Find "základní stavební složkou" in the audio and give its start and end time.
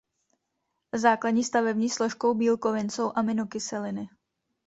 0.95-2.33